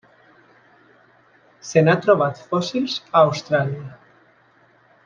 [1.73, 3.89] Se n'ha trobat fòssils a Austràlia.